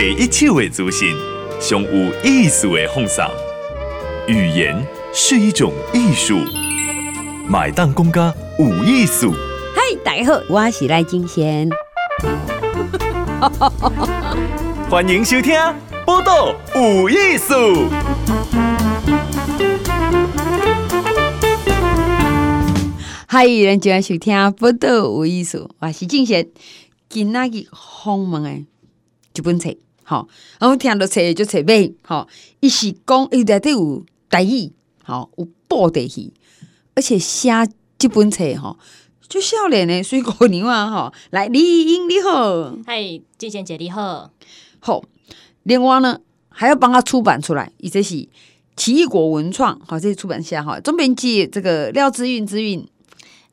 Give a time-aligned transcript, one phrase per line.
[0.00, 1.14] 第一手的资讯，
[1.60, 3.22] 上有意思的放送。
[4.26, 4.74] 语言
[5.12, 6.38] 是一种艺术，
[7.46, 9.34] 买单公家有艺术。
[9.74, 11.68] 嗨，大家好，我是赖金贤。
[14.88, 15.52] 欢迎收听
[16.06, 17.54] 《报道有艺术》。
[23.26, 26.48] 嗨，人就爱收听《报道有艺术》，我是金贤。
[27.10, 28.50] 今仔日访问的
[29.34, 29.76] 一本册，
[30.10, 30.26] 好，
[30.58, 32.26] 然后听到册就册尾，好，
[32.58, 34.72] 伊是讲伊内底有台语，
[35.04, 36.32] 好有布袋戏，
[36.96, 37.52] 而且写
[37.96, 38.76] 即本册，哈，
[39.28, 44.32] 就少年的水果牛啊，吼，来李英你好，嗨，金贤姐你好，
[44.80, 45.00] 好，
[45.62, 46.18] 另外呢
[46.48, 48.28] 还要帮他出版出来，伊这是
[48.74, 52.84] 奇异果文创，好，这是出版社哈，总编辑这个廖之韵之韵。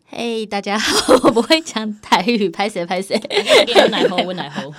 [0.10, 3.22] 嘿，hey, 大家好，我不会讲台语，拍谁拍谁，
[3.76, 4.73] 温奶猴温奶猴。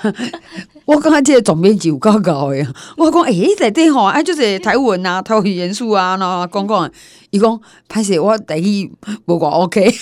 [0.86, 6.90] 我刚刚 这个总编辑有够高的，我讲诶，在对吼，哎，就是台文啊，台语元素啊，然后讲讲，
[7.28, 8.90] 伊讲拍谁我台语
[9.26, 9.94] 不讲 OK。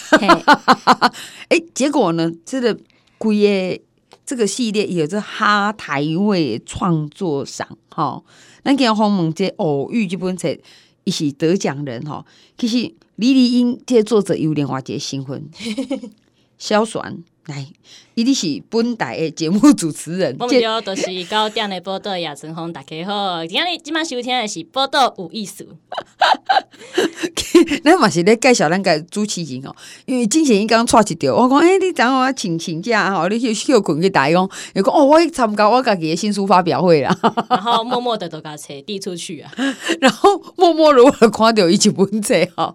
[1.48, 2.78] 哎， 结果呢，这个
[3.18, 3.82] 规个
[4.24, 8.22] 这个系列有这哈台味创作赏哈，
[8.62, 10.56] 咱今日访问这偶遇这本册，
[11.02, 12.24] 伊是得奖人哈，
[12.56, 12.94] 其实。
[13.16, 15.48] 李丽英这个作者有另外一个身份，
[16.58, 17.64] 萧璇来，
[18.14, 20.34] 伊你是本台的节目主持人。
[20.40, 23.46] 我们就都是九点的报道亚晨红，大家好。
[23.46, 25.64] 今日今晚收听的是报道有意思。
[27.84, 29.74] 咱嘛是咧介绍咱个主持人哦，
[30.06, 37.16] 因为之前伊刚带一条，我讲诶、欸，你等我请请假吼，你去休困去台讲，伊讲哦，我去参加我家己的新书发表会啦，
[37.48, 39.52] 然后默默的都甲册递出去啊，
[40.02, 42.74] 然后默默如何看到伊一本册哈，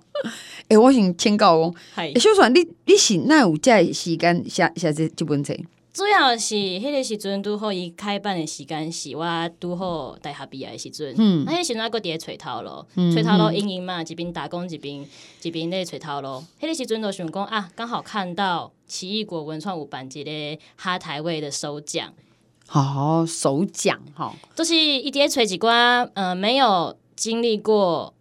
[0.71, 5.53] 诶、欸，我想请教哦，诶是，小璇，你你是哪有这时间写写这这本册？
[5.93, 9.25] 主要是迄个时阵，拄好伊开办的时间是我
[9.59, 11.13] 拄好大学毕业的时阵。
[11.17, 15.05] 嗯，那迄时阵伫咧揣头路，揣头路，经营嘛，一边打工一边
[15.41, 16.41] 一边咧揣头路。
[16.61, 20.31] 迄个时阵就想讲啊，刚好看到奇异果文创有办一个
[20.77, 22.13] 哈台位的首奖。
[22.71, 28.13] 哦，首奖吼，就是伊伫咧揣一寡，呃，没有经历过。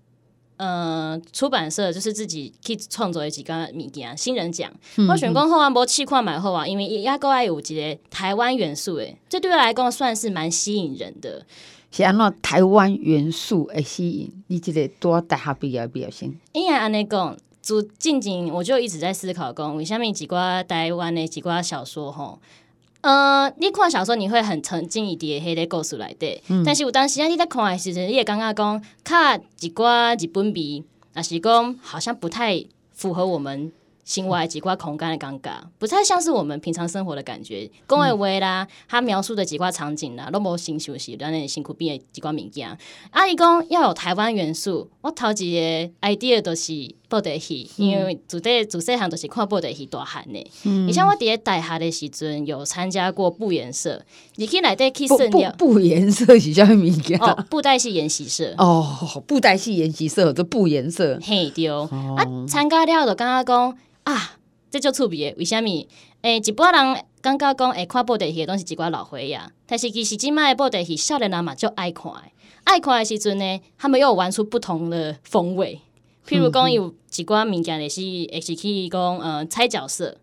[0.60, 4.70] 呃，出版社就是自己去创作的几个物件，新人奖。
[4.98, 11.46] 嗯、我选讲后啊，无试看买后啊，因为也也够爱有一个台湾元素诶，这对我来讲算是蛮吸引人的。
[11.90, 14.30] 是安怎台湾元素诶吸引？
[14.48, 16.30] 你这个多大学毕业毕业生？
[16.52, 22.38] 因为安尼讲，就近近我就一直在思考讲，为虾米几寡台湾的几寡小说吼。
[23.02, 30.84] 呃，你看小说你会很沉浸一点迄个故事内底，嗯、但是有当时啊，你在看的时阵，你也感觉讲，较一寡日本味，
[31.16, 33.72] 也是讲好像不太符合我们。
[34.10, 37.70] 心外几块空间的尴尬，不太像是我们平常生活的感觉。
[37.86, 42.76] 讲的话啦，他描述的几块场景啦，都无新熟悉，让人辛苦变的几块物件。
[43.12, 50.44] 阿姨讲要有台湾元素，我头一个 idea 都是布袋戏，因为自这自细汉都是看布袋戏大汉的。
[50.64, 54.02] 嗯，你像我伫个大学的时阵，有参加过布颜色，
[54.34, 55.54] 你可以来带去深料。
[55.56, 57.16] 布颜色是啥物件？
[57.20, 58.52] 哦，布袋戏演习社。
[58.58, 61.16] 哦，布袋戏演习社，这布颜色。
[61.22, 61.68] 嘿，对。
[61.68, 61.88] 哦、
[62.18, 63.78] 啊，参加了就刚刚讲。
[64.04, 64.38] 啊，
[64.70, 65.68] 这就趣味的，为什么？
[66.22, 72.12] 诶、欸，一般人感觉讲，会看布袋戏的拢是，一寡老岁仔，但是其实即卖的布袋戏，少年人嘛就爱看，
[72.64, 75.80] 爱看的时阵呢，他们又玩出不同的风味。
[76.26, 80.18] 譬如讲，有一寡物件也是，也是去讲，呃，猜角色，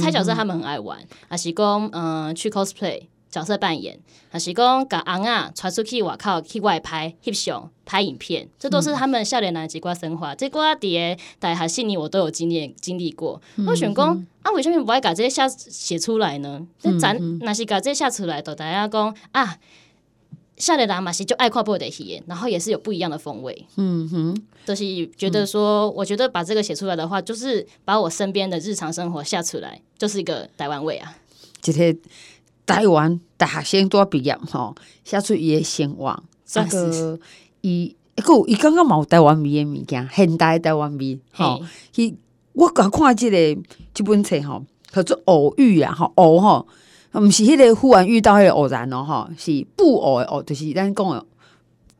[0.00, 3.02] 猜角色他们很爱玩，啊是讲，呃，去 cosplay。
[3.32, 3.98] 角色扮演，
[4.28, 10.34] 还是讲把昂啊传出去外口去外拍、翕相、拍影片，这都是他们少年人几挂生活。
[10.34, 13.40] 这挂伫个大学四年，我都有经验经历过。
[13.56, 16.60] 嗯、我想讲啊，为什么不爱把这些写写出来呢？
[16.82, 19.56] 那咱若是把这些写出来，都大家讲啊，
[20.58, 23.66] 少年人嘛是就爱看布袋戏，然后也是有不一样的风味。
[23.76, 24.84] 嗯哼，就是
[25.16, 31.16] 觉得说，我觉得把这个写出来的话，就是把我身边的日常生活写出来，就是一个台湾味啊。
[31.62, 31.96] 这些。
[32.66, 34.74] 台湾大学生都要毕业吼，
[35.04, 36.22] 写出伊诶生活。
[36.54, 37.18] 那个
[37.62, 41.60] 伊，个伊刚刚有台湾味诶物件，现代台湾味吼。
[41.96, 42.14] 伊
[42.52, 43.62] 我刚看这个
[43.94, 46.66] 即本册吼，叫做偶遇啊，吼偶吼，
[47.14, 51.22] 毋是迄个忽然遇到迄个偶然咯，吼是布偶诶偶，就是咱讲诶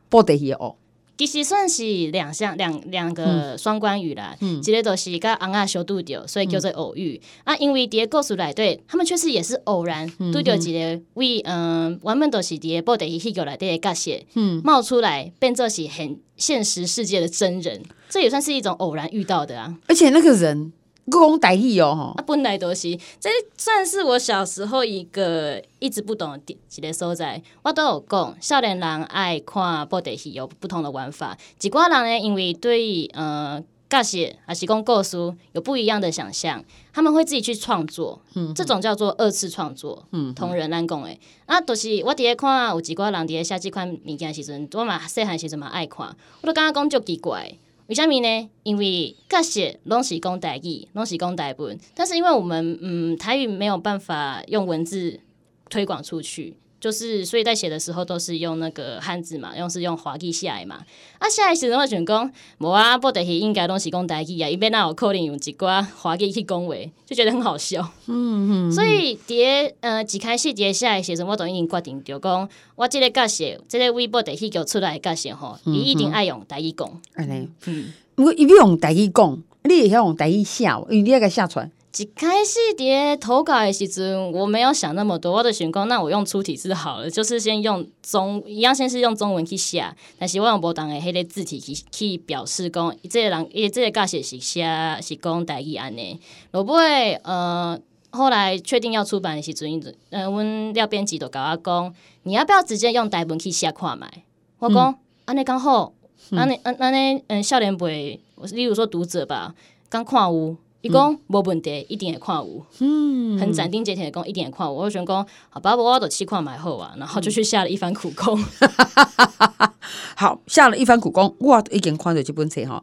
[0.09, 0.77] 布袋戏诶偶。
[1.25, 7.57] 其实算是两项两两个双关语啦，嗯，一个就是甲翁仔小拄着，所以叫做偶遇、嗯、啊。
[7.59, 19.77] 因为伫个故事内底，他们确实也是偶然拄着一个为嗯，原本都是伫个布袋戏戏剧内底的角色，嗯，冒出来变作是很现实世界的真人，这也算是一种偶然遇到的啊。
[19.87, 20.73] 而且那个人
[21.11, 27.43] 讲台语哦，啊，本来都是，这算是我小时候一个一直不懂的一个所在。
[27.63, 31.37] 我都有讲，少年人爱看布袋戏有不同的玩法。
[31.59, 35.17] 几挂人呢，因为对呃尬写还是讲故事
[35.53, 38.23] 有不一样的想象，他们会自己去创作。
[38.35, 40.07] 嗯，这种叫做二次创作。
[40.13, 47.53] 嗯，同人来讲诶，啊，都、就是我伫咧看有几挂人伫咧写这款物件时阵，我嘛细汉时阵嘛爱看，我都感觉讲就奇怪。
[47.89, 48.49] 为虾米呢？
[48.63, 55.21] 因为各写拢是讲台语，拢是讲台文，但是因为我们嗯台语没有办法用文字
[55.69, 60.85] 推广出去，就是所以在写的时候都是用那个汉字嘛，用是用华语写的嘛。
[61.21, 66.75] 啊，写的时阵我想讲，无啊，布袋戏应该拢是讲台语啊，伊边那有可能用一寡华语去讲话，
[67.07, 67.89] 就觉得很好笑。
[68.09, 68.73] 嗯嗯。
[68.73, 77.01] 所以伫呃一开始伫写的时阵，我都已经决定着讲，我即个尬写，这个微博第去叫出来的尬写吼，伊一定爱用台语讲。
[77.15, 77.93] 安尼，嗯。
[78.17, 81.71] 如果伊要用台语讲，你会晓用台语写，因为你要个写出来。
[81.99, 94.65] 一开始伫投稿的时阵，我没有想那么多，我的想讲，那我用粗体字好了，就是先用中一样，先是用中文去写，但是我用不同的迄个字体去去表示讲，这个人伊这个尬写是写
[95.03, 96.19] 是讲台语安尼。
[96.53, 97.79] 落尾呃，
[98.09, 99.69] 后来确定要出版的时阵，
[100.09, 104.25] 呃，阮廖编辑就甲我讲，你要不要直接用台文去写看卖？
[104.61, 105.93] 我讲安尼刚好。
[106.31, 108.19] 安尼安安尼嗯，少年辈，
[108.53, 109.55] 例如说读者吧，
[109.91, 114.73] 刚看有，伊讲无问题，一定会看有，嗯，很斩钉截铁的讲，一定会看有。
[114.73, 118.39] 我就想讲，好吧，我都去看买好啊，然后就去下了一番苦功。
[118.61, 119.71] 嗯、
[120.17, 122.83] 好，下了一番苦功，哇，已经看到这本册吼。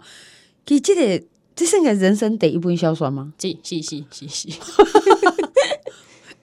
[0.66, 3.34] 其实这个这是个人生第一本小说吗？
[3.38, 4.48] 是是是是是。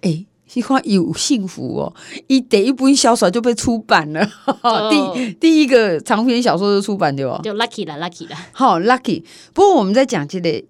[0.02, 0.26] 哎。
[0.56, 1.94] 你看有幸福哦，
[2.28, 4.26] 一第一本小说就被出版了，
[4.62, 7.38] 哦、 第第一个长篇小说就出版对吧？
[7.44, 9.22] 就 lucky 啦，lucky 啦，好 lucky。
[9.52, 10.64] 不过我们在讲这个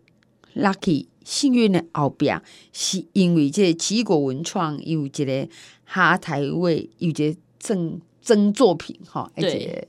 [0.57, 2.43] lucky 幸运的后边，
[2.73, 5.49] 是因为这个奇异果文创有一个
[5.85, 9.87] 哈台位有一个征征作品哈，而且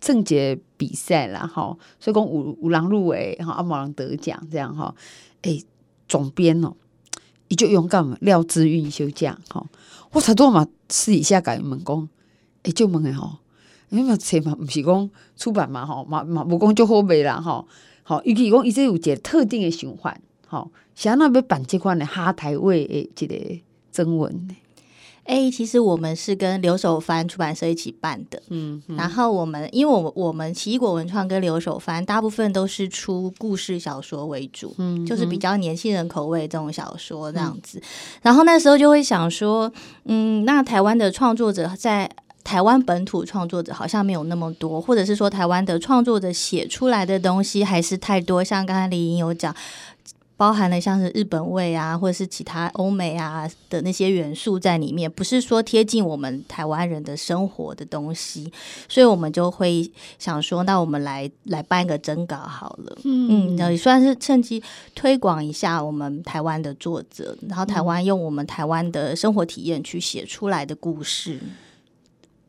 [0.00, 4.94] 征节比赛啦吼，所以讲有有人入围吼，啊无人得奖这样哈，
[5.42, 5.60] 哎，
[6.08, 6.74] 总编哦。
[7.48, 9.66] 伊就勇敢嘛，廖之韵休假吼，
[10.12, 12.08] 我才多嘛私底下甲伊问讲，
[12.64, 13.38] 诶，就问诶吼，
[13.88, 17.66] 因为嘛册嘛毋是讲出版嘛吼，嘛嘛无讲就好卖啦吼，
[18.08, 23.36] 吼，尤其讲伊这有一个特定的循环，吼，是安怎要办这款的哈台味诶一个
[23.92, 24.56] 征文呢？
[25.24, 37.82] 哎、欸，其实我们是跟留守番出版社一起办的，嗯，嗯，然后我们因为我们我们奇异果文创跟留守番大部分都是出故事小说为主，嗯，就是比较年轻人口味这种小说这样子，嗯、
[38.22, 39.70] 然后那时候就会想说，
[40.06, 42.10] 嗯，那台湾的创作者在
[42.48, 49.54] 台湾本土创作者好像没有那么多，或者是说台湾的创作者写出来的东西还是太多，像刚才李莹有讲。
[50.38, 58.52] 包含了像是日本味啊，或者是其他欧美啊的那些元素在里面，不是说贴近我们台湾人的生活的东西，
[58.88, 64.62] 所以我们就会想说，那我们来来办一个征稿好了，嗯，也算是趁机
[64.94, 71.40] 推广一下我们台湾的作者，然后台湾用我们台湾的生活体验去写出来的故事。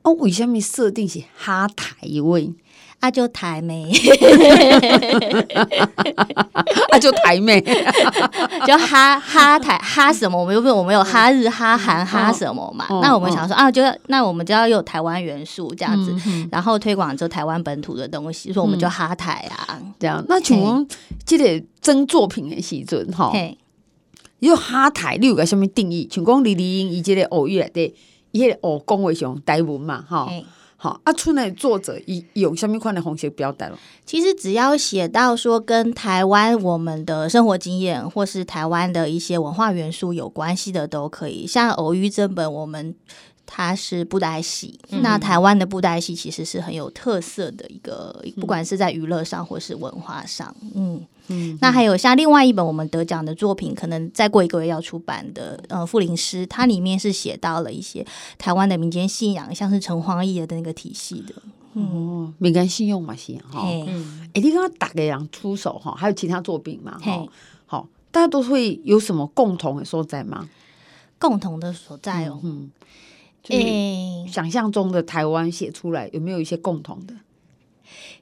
[0.10, 2.54] 哦，为什么设定是哈台味？
[3.00, 3.90] 啊，就台妹，
[6.92, 7.62] 啊，就台妹，
[8.68, 10.38] 就哈哈台哈什么？
[10.38, 12.86] 我们又不是我们有哈日、哈韩、哈什么嘛？
[13.02, 16.14] 那我们想说啊，就那我们就要有台湾元素这样子，
[16.52, 20.22] 然后推广就台湾本土的东西，所以我们就哈台啊，这样。
[20.28, 20.86] 那请问，
[21.26, 23.32] 这个真作品的时阵哈，
[24.40, 26.06] 有哈台，你有个什么定义？
[26.12, 27.94] 像讲李丽英以这个偶遇来的，
[28.32, 30.30] 伊个偶讲为上台文嘛，哈。
[30.82, 33.78] 好啊，出来作者以有什么款的红色标带了？
[34.06, 41.46] 其实只要写到说跟台湾我们的生活经验，或是台湾的一些文化元素有关系的都可以。
[41.46, 42.96] 像偶遇这本，我们
[43.46, 51.06] 它是布袋戏，嗯、那台湾的布袋戏其实是很有特色的一个，嗯、不管是在娱乐上或是文化上，嗯。
[51.30, 58.06] 嗯，那还有像另外一本我们得奖的作品，可能再过一个月要出版的，呃，《富林诗》，它里面是写到了一些
[58.38, 61.34] 台湾的民间信仰，像是城隍爷的那个体系的。
[61.74, 63.62] 哦，民间信用嘛，是哈。
[63.62, 66.98] 哎、嗯欸，你刚刚打个样出手哈，还有其他作品嘛？
[67.00, 67.24] 哈，
[67.68, 70.50] 好，大家都会有什么共同的所在吗？
[71.20, 72.72] 共同的所在哦，嗯，
[73.50, 77.14] 嗯，想象中的台湾写出来有没有一些共同的？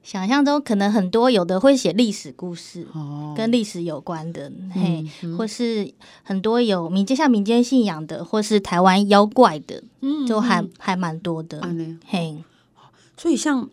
[0.07, 12.41] 想象中可能很多，有的会写历史故事，哦、跟历史有关的，嗯、嘿，嗯、或是很多有民间像民间信仰的，或是台湾妖怪的，嗯，就还、嗯、还蛮多的，嗯、嘿。
[13.17, 13.69] 所以像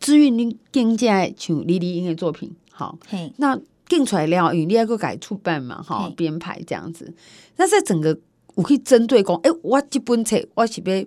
[0.00, 7.12] 志韵你更加像李丽英的作品，好，嘿，那定出来了，因为你还个改出版嘛，哈，编排这样子。
[7.56, 8.18] 那在整个
[8.54, 11.06] 我可以针对讲，哎、欸，我这本册我是要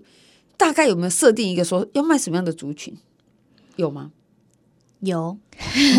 [0.57, 2.95] 大概有没有设定一个说要卖什么样的族群？
[3.77, 4.11] 有吗？
[5.01, 5.37] 有，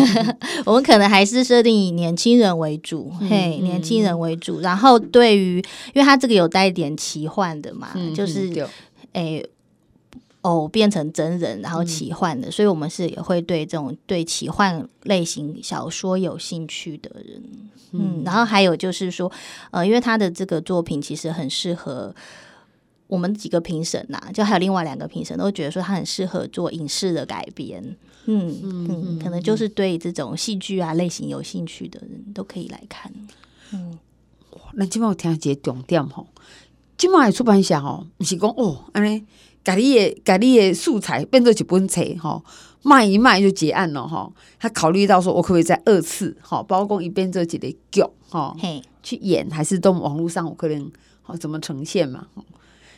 [0.65, 4.59] 我们可能还是设定以年轻人为主，嗯、嘿，年轻人为主。
[4.59, 5.57] 然后对于，
[5.93, 8.49] 因为它这个有带一点奇幻的嘛，嗯、就是，
[9.13, 9.49] 诶、欸，
[10.41, 17.41] 偶变成真人，然后奇幻的，嗯、所以我们是也会对这种对奇幻类型小说有兴趣的人，
[17.91, 19.31] 嗯，嗯然后还有就是说，
[19.71, 22.13] 呃，因为他的这个作品其实很适合。
[23.07, 27.83] 我们几个评审呐，就还有另外两个评审都觉得说他很适合做影视的改编，
[28.31, 33.11] 嗯嗯，嗯，可能就是对这种戏剧啊类型有兴趣的人都可以来看。
[33.73, 33.97] 嗯，
[34.51, 36.27] 哇那今晚我听一个重点吼，
[36.95, 39.25] 今晚的出版社吼，不是讲哦，安尼，
[39.63, 42.43] 把你的把你的素材变做一本册吼，
[42.83, 44.31] 卖一卖就结案了哈。
[44.59, 50.91] 他考虑到说，我可不可以再二次哈，包括一边做几个剧哈，嘿，去演还是到网络上我可能
[51.23, 52.27] 好怎么呈现嘛？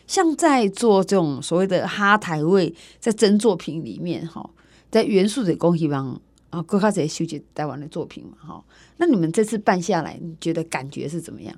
[0.08, 4.50] 像在做这种所谓的哈台位，在真作品里面哈，
[4.92, 6.22] 在元素的工希望
[6.52, 8.64] 啊，各开始修结台湾的作品嘛哈。
[8.98, 11.56] 那你们这次办下来，你觉得感觉是怎么样？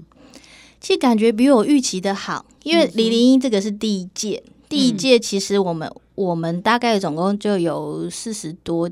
[0.79, 8.89] 其实感觉比我预期的好，因为李玲英这个是第一届，嗯、第一届其实我们我们大概总共就有四十多。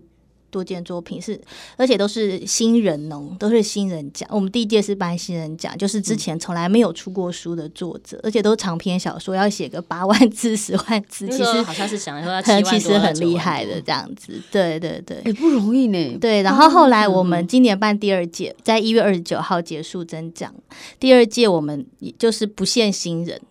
[0.51, 1.39] 多件作品是，
[1.77, 4.29] 而且都是新人哦，都是新人奖。
[4.31, 14.39] 我们第一届是颁新人奖，就是之前从来没有出过书的作者，嗯、而且都长篇小说，要写个八万字、十万字，其实好像是想说他 其实很厉害的这样子。
[14.51, 16.17] 对对对，也、欸、不容易呢。
[16.19, 20.53] 对，然后后来我们今年办第二届，在一月二十九号结束征奖。
[20.99, 21.85] 第二届我们
[22.19, 23.41] 就是不限新人。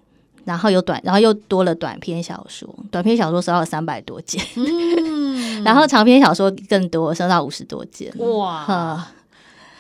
[0.45, 8.13] 然后有短，然后又多了短篇小说，短篇小说收到三百多件，嗯、 然后长篇小说更多，收到五十多件。
[8.19, 9.05] 哇，呵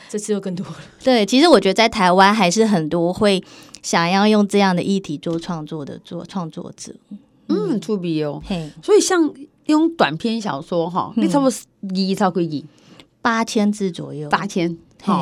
[0.09, 0.77] 这次又更多了。
[1.03, 3.43] 对，其实我觉得在台湾还是很多会
[3.83, 6.95] 想要用这样的议题做创作的做创作者，
[7.49, 8.43] 嗯，很出名哦。
[8.45, 9.33] 嘿，所以像
[9.67, 11.59] 用短篇小说哈，你差不多
[11.95, 12.65] 一超过一。
[13.23, 14.77] 八千字左右，八千。
[15.03, 15.13] 嘿，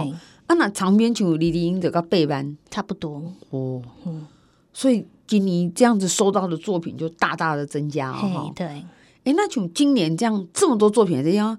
[0.47, 3.23] 啊，那长篇就李丽英这个背班差不多。
[3.51, 3.83] 哦。
[4.05, 4.27] 嗯，
[4.73, 5.07] 所以。
[5.29, 8.53] 今年这样子收到的作品就大大的增加哦。
[8.57, 11.57] 对，哎，那从今年这样这么多作品这样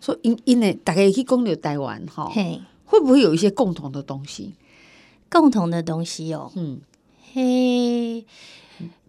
[0.00, 2.30] 说，因因为大概去攻略台湾哈，
[2.84, 4.52] 会不会有一些共同的东西？
[5.30, 6.80] 共同的东西哦，嗯，
[7.32, 8.26] 嘿。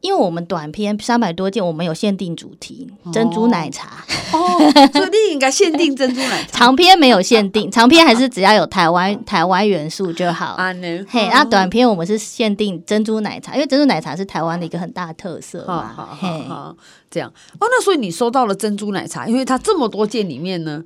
[0.06, 4.60] 因为我们短篇三百多件，我们有限定主题珍珠奶茶哦，
[4.94, 6.60] 所以你应该限定珍珠奶茶。
[6.60, 10.54] 长篇没有限定，长篇还是只要有台湾台湾元素就好。
[10.58, 10.72] 啊，
[11.10, 15.92] 嘿，那短篇我们是限定珍珠奶茶，因为珍珠奶茶是台湾的一个很大的特色嘛。
[15.96, 16.76] 好好好，
[17.10, 17.28] 这样
[17.60, 20.84] 哦，那所以你收到了珍珠奶茶，因为它这么多件里面呢，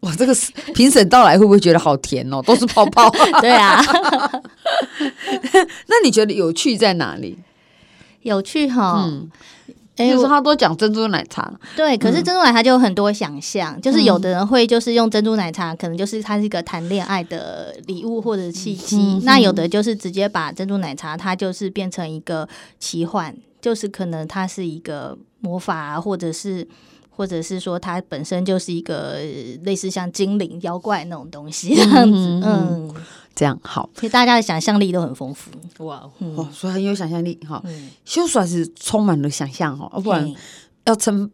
[0.00, 0.32] 哇，这个
[0.74, 2.40] 评审到来会不会觉得好甜哦？
[2.42, 3.10] 都是泡泡。
[3.42, 3.82] 对啊，
[5.88, 7.36] 那你觉得有趣在哪里？
[8.24, 9.30] 有趣哈，嗯，
[9.96, 22.48] 哎，有时候他都讲珍珠奶茶，对，可是珍珠奶茶就有很多想象，嗯、就是有的人会就是用珍珠奶茶，可能就是它是一个谈恋爱的礼物或者契机，嗯、那有的就是直接把珍珠奶茶它就是变成一个
[22.80, 26.66] 奇幻，就是可能它是一个魔法啊，或者是
[27.16, 29.18] 或者是说它本身就是一个
[29.62, 32.42] 类似像精灵妖怪那种东西这样子，嗯。
[32.42, 32.94] 嗯
[33.36, 35.50] 这样好，其实大家的想象力都很丰富。
[35.84, 37.60] 哇，哦，所以很有想象力哈。
[38.04, 40.32] 修出来是充满了想象哈，不然
[40.84, 41.28] 要撑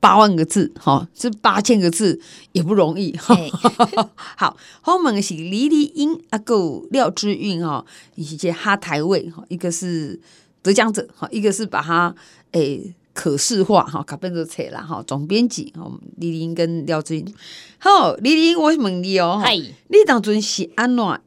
[0.00, 2.18] 八万个字哈，这八千个字
[2.52, 3.36] 也不容易哈。
[4.16, 7.84] 好，后面是李丽英阿够廖之韵哈，
[8.14, 10.18] 以及哈台味哈，一个是
[10.62, 12.14] 得奖者哈，一个是把它
[12.52, 15.02] 诶可视化哈，卡变做册啦哈。
[15.06, 17.34] 总编辑哈，李玲跟廖之韵。
[17.78, 21.20] 好，李玲，我问你哦，嗨，你当阵是安怎？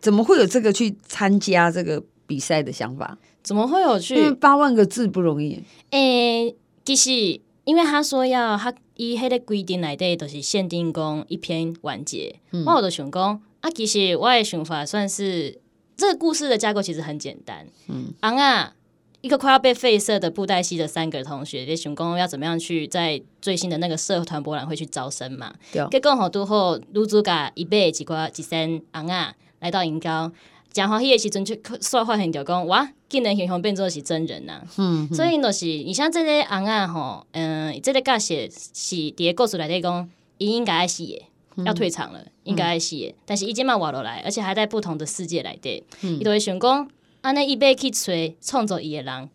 [0.00, 3.18] 怎么会有这个去参加这个比赛的想法？
[3.42, 4.14] 怎么会有去？
[4.14, 5.62] 因为八万个字不容易。
[5.90, 12.36] 诶、欸，其实因为他说要他以迄个规定来的，都是限定讲一篇完结。
[12.52, 15.58] 嗯、我有的想讲啊，其实我的想法算是
[15.96, 17.66] 这个故事的架构其实很简单。
[17.88, 18.74] 嗯，昂啊，
[19.20, 25.52] 一个快要被废社的布袋戏的三个同学，在想讲要怎么样去在最新的那个社团博览会去招生嘛？
[25.72, 25.86] 对。
[25.90, 29.34] 结果好多后，女主角一辈几个几三啊。
[29.60, 30.30] 来到银高，
[30.72, 34.62] 讲欢喜的时阵就说发现就讲哇，竟然形象变做是真人呐、啊！
[34.76, 38.36] 嗯，所以就是你像这个案啊吼，嗯，这个角色
[38.72, 41.20] 是伫个故事来底讲，伊应该爱死的，
[41.56, 46.88] 嗯、要退场了，应该爱死的，嗯、但是伊即嘛活落来，而且还在不同的世界来底，伊都会想讲，
[47.20, 49.28] 安尼伊要去找创作伊的人，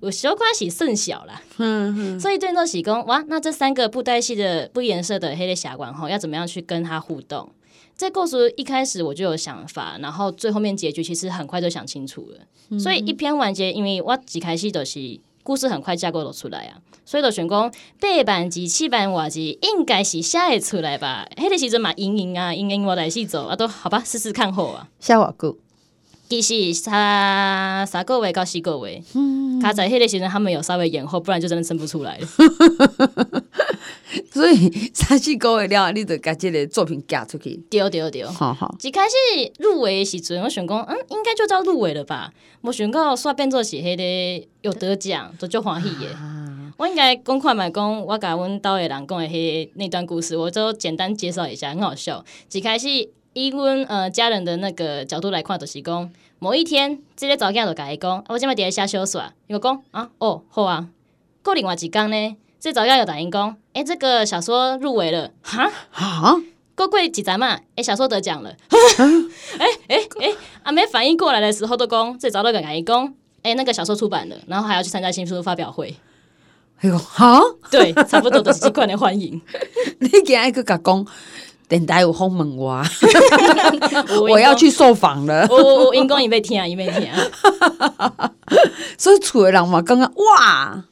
[0.00, 1.42] 有小可是甚小啦。
[1.58, 7.50] 嗯嗯，所以对那是讲哇，那这三个布袋戏的不颜色的黑的侠官吼，要怎么样去跟他互动？
[7.96, 12.38] 这故事一开始我就有想法，然后最后面结局其实很快就想清楚了。
[12.68, 16.76] 嗯、所以一篇完结，因为我一开始都是故事很快架构都出来啊，
[17.06, 21.26] 所以就想讲八版及、七版瓦字应该是写得出来吧？
[21.36, 24.88] 迄个时阵嘛，赢赢啊，赢赢我来去走啊，都好吧，试试看好啊。
[25.00, 25.56] 写偌久？
[26.28, 32.26] 其实三三个月到四个月，嗯，卡在迄个时阵他们有稍微延后，不然就真的生不出来了。
[34.32, 37.54] 所以三四个月了，你就把这个作品嫁出去。
[37.70, 38.74] 对对对，好好。
[38.82, 39.14] 一开始
[39.58, 42.32] 入围的时阵，我想讲，嗯，应该就叫入围了吧？
[42.62, 46.08] 我想到煞变做是迄个有得奖，就就欢喜耶。
[46.08, 52.24] 啊、我应该公开买讲，我甲阮兜的人讲的迄那段故事，我就简单介绍一下，很好笑。
[52.50, 53.10] 一开始。
[53.36, 60.88] 以阮呃家人的那个角度来看，就是讲某一天，这个查某囝就甲伊讲，我今麦伫咧写小说，伊就讲啊，哦，好啊。
[61.42, 66.40] 过另外一工呢，这查某囝又答应讲，诶、欸，这个小说入围了，哈哈。
[66.74, 68.56] 过过几集嘛，诶、欸，小说得奖了，
[69.60, 73.04] 诶诶诶，阿没反应过来的时候，都讲这查某囝甲伊讲，
[73.42, 75.94] 诶、欸，那个小说出版了，然后还要去参加新书发表会。
[76.80, 77.38] 哎呦，哈，
[77.70, 79.42] 对，差不多都是这款的欢迎。
[80.00, 81.06] 你今日个甲讲。
[81.68, 82.80] 电台有访问我，
[84.30, 85.46] 我要去受访了。
[85.50, 88.32] 我我我因公已被听啊，已被听啊。
[88.96, 90.84] 所以厝的人嘛，刚刚哇，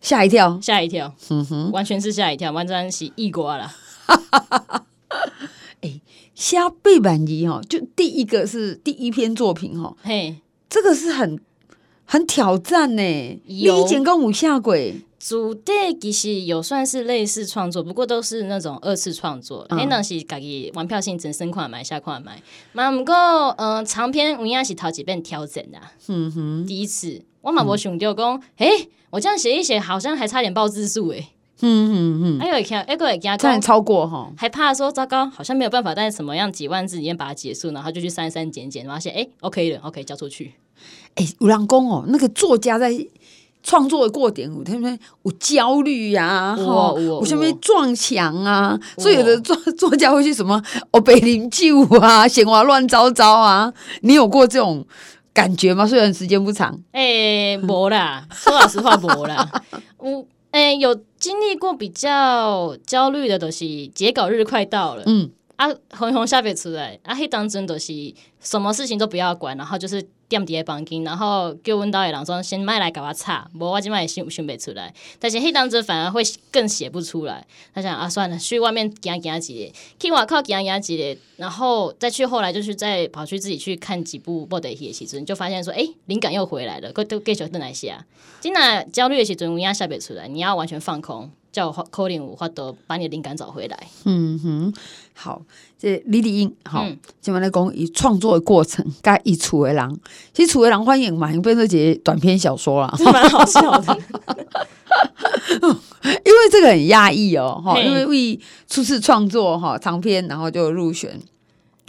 [0.00, 3.70] 吓一跳，吓一跳，嗯哼，完全是吓一跳，完全是异国了。
[5.82, 6.00] 哎，
[6.34, 10.36] 写八万字哈，就第一个是第一篇作品哈，嘿，
[10.68, 11.38] 这个是很
[12.04, 13.40] 很挑战呢。
[13.46, 15.02] 有你以前跟我下轨。
[15.24, 19.64] 主题其实有算是类似创作，不过都是那种二次创作。
[19.68, 22.42] 迄当时家己玩票性质，先看买下看买。
[22.72, 23.14] 嘛毋过，
[23.56, 25.78] 嗯、呃，长篇有影是头几遍调整的。
[26.08, 31.28] 嗯哼，第一次我嘛无想到讲，哎、嗯欸，我这样写一写，好像还差点爆字数诶。
[31.60, 40.54] 嗯嗯嗯，还有一条，一个会惊，差点超过哈，还怕说糟糕，好像没有办法，但是什么样几万字里面把它结束，然后就去删删减减，然后写哎，OK 了，OK 交出去。
[41.14, 42.92] 哎、欸，有人讲哦，那个作家在。
[43.62, 53.72] 创作的过程，有他们有焦虑呀，哈，有什么撞墙啊，所以有的作 作家会去什么哦，北林救啊， 闲话乱糟糟啊，
[54.02, 54.84] 你有过这种
[55.32, 55.86] 感觉吗？
[55.86, 59.48] 虽然时间不长， 诶、欸，没啦，说老实话，没啦。
[59.98, 65.30] 我诶、欸、有经历过比较焦虑的，都是截稿日快到了，嗯，
[65.62, 67.92] 啊，红红下边出来，啊，迄当真都是
[68.40, 70.04] 什么事情都不要管，然后就是。
[70.32, 74.90] 点伫个房间，然后叫阮兜的人说先莫来甲我吵，无我即摆也想想不出来。
[75.20, 77.46] 但是迄当真反而会更写不出来。
[77.74, 87.94] 他想啊，算了，去外面行行一个，去外口行行一日，然后再去后来就是再跑去自己去看几部布袋戏的时阵，就发现说，哎、欸，灵感又回来了，搁都继续等来写。
[88.40, 91.30] 真的焦虑的时阵，有影写袂出来，你要完全放空。
[91.52, 93.78] 叫我可能有法度把你的灵感找回来。
[94.04, 94.74] 嗯哼，
[95.14, 95.42] 好，
[95.78, 96.86] 这李丽英，好，
[97.20, 100.00] 今晚来讲以创作的过程，甲一厝的人，
[100.32, 103.98] 其实厝的人欢迎嘛，变成一个短篇小说啦，蛮好笑的。
[106.02, 111.20] 因为这个很压抑哦，哈，因为为初次创作哈长篇，然后就入选，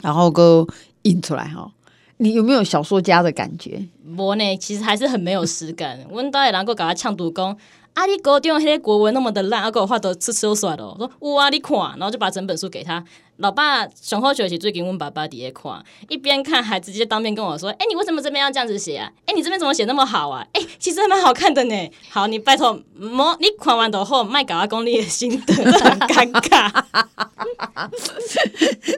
[0.02, 0.68] 然后ก็
[1.04, 1.72] 印出来哈。
[2.18, 3.88] 你有没有小说家的感觉？
[4.18, 6.00] 我呢，其实还是很没有实感。
[6.10, 7.58] 我们导演能够搞他呛读工。
[7.94, 8.06] 啊！
[8.06, 10.86] 你高中迄个国文那么的烂，啊，给我画得吃吃又帅的。
[10.86, 13.04] 我说有啊，你看，然后就把整本书给他。
[13.38, 19.10] 老爸上好学习，最近问爸爸底下看，一边看还直接当面跟我说：“哎、欸，你为什么这边要这样子写啊？
[19.26, 20.46] 哎、欸，你这边怎么写那么好啊？
[20.54, 21.92] 哎、欸， 其实还蛮好看的呢。
[22.10, 26.84] 好，你拜托，莫你看完的后卖搞阿公你的心得，很尴尬。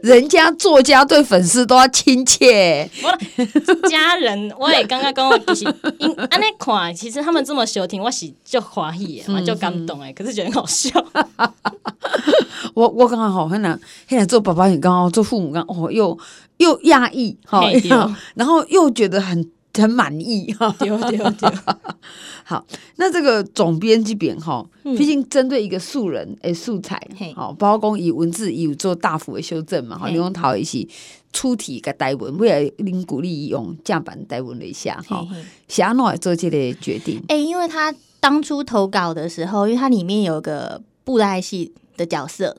[0.04, 10.92] 人家作家对粉丝都要亲切，我家人我也刚刚跟我其实因安尼看，其实他们这么喜欢我是就欢喜的嘛，就感动哎，可是觉得很好笑。
[12.74, 14.28] 我我刚刚好很难很难。
[14.28, 16.18] 做爸爸也刚好，做父母刚哦，又
[16.58, 17.62] 又压抑哈，
[18.36, 21.52] 然后又觉得很很满意哈，丢丢丢。
[22.44, 22.66] 好，
[22.98, 27.02] 那这个总编辑编哈，毕竟针对一个素人诶素材，
[27.36, 30.88] 好，包括以文字有做大幅的修正嘛，哈，你用陶一起
[31.34, 35.26] 出题个台文，为了您鼓励用正版台文了一下哈，
[35.68, 37.24] 想要做这个决定？
[37.30, 37.94] 哎，因为他
[38.26, 42.58] 当初投稿的时候，因为它里面有个布袋戏的角色。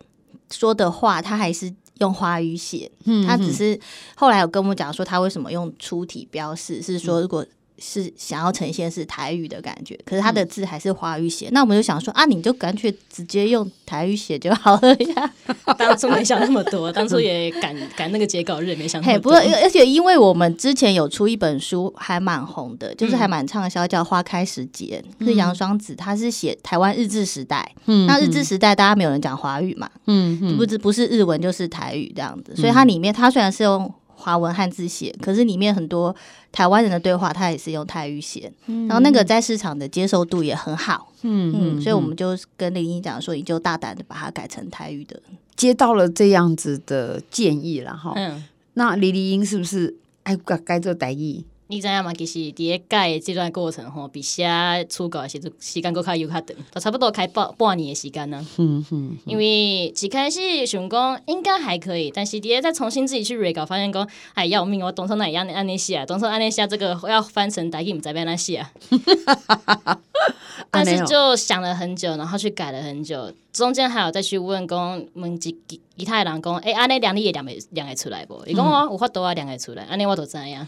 [0.49, 2.89] 说的话，他还是用华语写。
[3.05, 3.77] 嗯，他只是
[4.15, 7.45] 后来有跟我讲说，他为什么用粗体标示，是说如果
[7.79, 11.49] 是想要呈现是台语的感觉，可是他的字还是华语写。
[11.49, 15.33] 嗯、那我们就想说啊，你就干脆直接用台语写就好了呀。
[15.77, 19.23] 当初没想那么多，当初也赶赶那个截稿日，没想那么多。
[19.23, 27.71] 不过而且因为我们之前有出一本书，还蛮红的，就是还蛮畅销，叫《花开时节》，嗯、是杨双子，他是写台湾日治时代。
[27.87, 29.91] 嗯，那日治时代大家没有人讲华语嘛？
[30.07, 33.93] 嗯嗯，不是不是日文就是台语这样子，所以它里面它虽然是用。
[34.27, 36.13] 华文汉字写，可是里面很多
[36.51, 45.23] 台湾人的对话，他也是用泰语写，嗯、然后那个在市场的接受度也很好，嗯嗯，所以我们就跟林英讲说，你就大胆的把它改成台语的，
[45.55, 48.43] 接到了这样子的建议了哈，嗯，
[48.75, 51.45] 那李丽英是不是爱改改做台语？
[51.69, 52.13] 你知影嘛？
[52.15, 54.47] 其实伫咧改这段过程吼，比写
[54.89, 58.47] 初稿的时时间搁较又较长，都差不多开半半年的时间呢。
[58.59, 59.19] 嗯嗯。
[59.25, 64.81] 因为一开始想讲应该还可以，但是伫咧再重新自己去 re 稿，发现讲哎要命！
[64.85, 68.65] 我当初哪样安尼写，当初安尼写这个要翻成台语，毋知要安怎写。
[70.71, 75.57] 但是就想了很久，然后去改了很久，中间还有再去问讲问几
[75.99, 78.41] 其他的人讲，哎安尼量你也量会量会出来不？
[78.47, 80.67] 伊讲我有法度啊量会出来，安尼我都知影。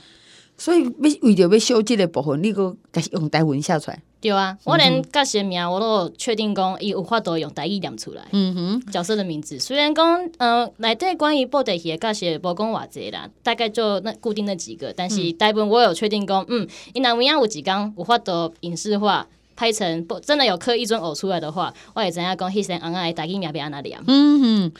[0.58, 0.90] 所以要
[1.22, 4.02] 为着要修这个部分，你个开始用台文写出来。
[4.20, 8.24] 对啊，我连角色名我都确定讲，伊有法度用台语念出来。
[8.32, 23.96] 嗯哼，角色的名字虽然讲，呃，内底关于布袋戏的角色无讲偌济啦，大概就那固定那几个，但是大部分我有确定讲，嗯，伊若有影有几工有法度影视化拍成不真的有刻一尊偶出来的话，我会知影讲，迄声昂的台语名要安怎念。
[24.08, 24.72] 嗯哼，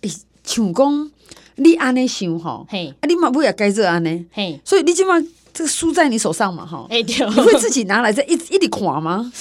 [0.00, 0.10] 诶，
[0.46, 1.10] 像讲。
[1.58, 9.32] 你安尼想吼，嘿，啊，你嘛不也该做安尼，嘿，所以你今晚这个书在你手上嘛，吼，哎，对，你会自己拿来再一一直看吗？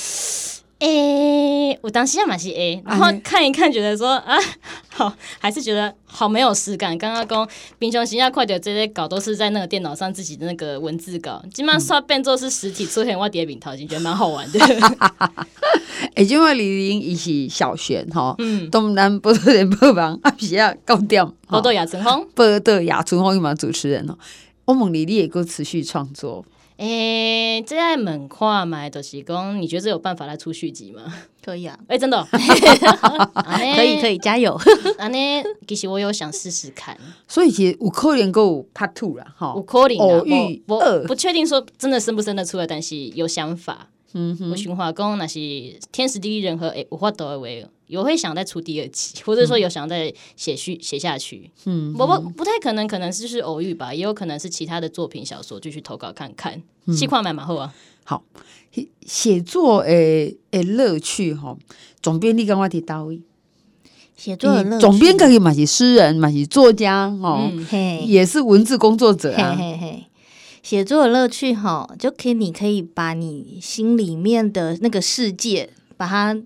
[0.80, 4.38] 诶、欸，我当时也蛮是诶，然后看一看，觉得说啊，
[4.92, 6.98] 好，还是觉得好没有实感。
[6.98, 7.48] 刚刚讲
[7.80, 14.60] 平常时要快点，这些稿都是在那个电脑上自己的那个文字稿，今晚刷变作是实体出现，我第二饼头已经觉得蛮好玩的。
[16.16, 24.18] 诶，因为李玲伊是小璇哈，嗯，东南波多连播房阿皮亚高调，波多亚春风，波多亚春风，伊嘛主持人哦，
[24.66, 26.46] 我问你，你也够持续创作。
[26.78, 31.02] 诶、欸，这样门跨买的是讲，你觉得有办法来出续集吗？
[31.44, 32.28] 可以啊，哎、欸，真的、 喔，
[33.76, 34.60] 可以可以加油。
[35.00, 43.88] 安尼其实我有想试试看，所以其实有可能够 part two 了哈，有可能偶遇不不确定说真的生不生得出来，但是有想法。
[44.18, 45.40] 嗯哼，我循话讲那是
[45.92, 47.46] 天时地利人和，诶，有法度的话。
[47.88, 51.52] 有会想再出第二集， 或者说有想再写续写下去。
[51.66, 56.60] 嗯，不不不太可能，可能是就是偶遇吧，也有可能是其他的作品小说，就去投稿看看。
[56.88, 57.72] 细况蛮蛮厚啊。
[58.04, 58.24] 好，
[59.06, 61.56] 写作诶诶乐趣哈，
[62.02, 63.22] 总编你跟我提到位，
[64.18, 67.52] 写作的乐趣，总编可以嘛是诗人嘛是作家哦，
[68.04, 69.56] 也是文字工作者啊。
[69.56, 70.04] 嘿嘿，
[70.66, 76.42] 写作的乐趣哈，就可以你可以把你心里面的那个世界把它。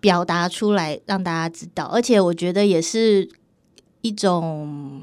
[0.00, 3.28] 表达出来让大家知道，而且我觉得也是
[4.02, 5.02] 一种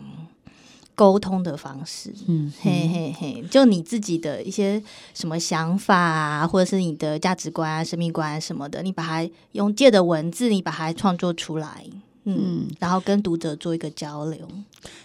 [0.96, 2.14] 沟通的方式。
[2.26, 4.82] 嗯，嘿嘿嘿，就你自己的一些
[5.14, 11.86] 什么想法啊，或者是你的价值观啊、生命观啊什么的，你把它用借的文字，你把它创作出来，
[12.24, 14.48] 嗯，然后跟读者做一个交流。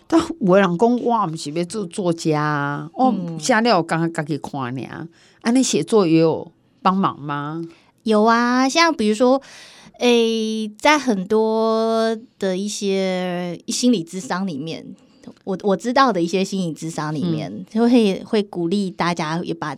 [0.07, 5.09] 但我老公哇，不是要做作家，哦，写了刚刚自己看呢。
[5.41, 6.51] 啊，你写作也有
[6.83, 7.63] 帮忙吗？
[8.03, 9.41] 有啊，像比如说，
[9.99, 14.87] 诶、欸，在很多的一些心理智商里面，
[15.45, 19.77] 我我知道的一些心理智商里面，嗯、就会会鼓励大家也把。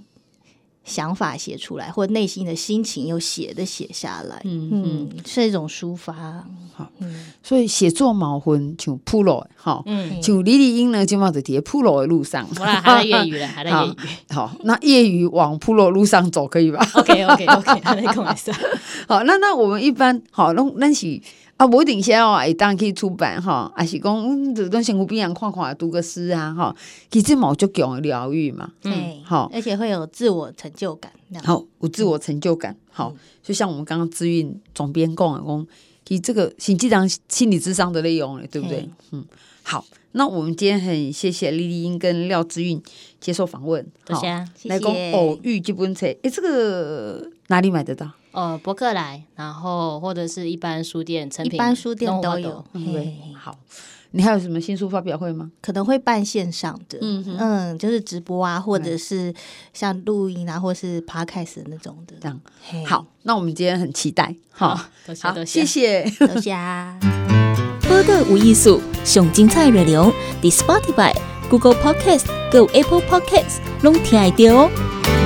[0.88, 6.44] 想法写出来，或内心的心情又写的写下来，嗯嗯，是一种抒发。
[6.74, 13.94] 好，嗯、所以写作毛魂就铺路，哈，嗯，就李丽英呢，就嘛在在铺路的路上，还在业余了，还在业余。
[14.35, 18.53] 好，那业余往铺路路上走可以吧？OK OK OK，还在开始。
[19.07, 21.20] 好，那那我们一般好，那那是。
[21.58, 26.74] 啊，不一定写哦，会当去出版哈，还是讲嗯，这段辛苦边人看看，读个诗啊哈，
[27.10, 35.66] 其实冇足够疗愈嘛，嗯，好，而且会有自我成就感，好，有自我成就感，好，就像我们刚刚资讯总编讲的讲，
[36.04, 38.88] 其实这个是这张心理智商的内容，对不对？
[39.10, 39.24] 嗯，
[39.64, 42.80] 好，那我们今天很谢谢李丽英跟廖姿韵
[43.20, 48.11] 接受访问，好，谢谢，来讲偶遇这本册，诶，这个哪里买得到？
[48.32, 52.64] 呃，博客来，然后或者是一般书店、成品、一般书店都有。
[52.72, 53.54] 对，好，
[54.12, 55.50] 你还有什么新书发表会吗？
[55.61, 59.34] 可能会办线上的，嗯嗯，就是直播啊，或者是
[59.72, 62.14] 像录音啊，或是 podcast 那种的。
[62.20, 62.40] 这样，
[62.87, 64.34] 好，那我们今天很期待。
[64.50, 64.78] 好，
[65.22, 66.54] 好，谢谢，多谢。
[67.88, 71.16] 播客无艺术，上精彩内容，The Spotify、
[71.48, 75.17] Google Podcast、Go Apple Podcasts，拢听得到哦。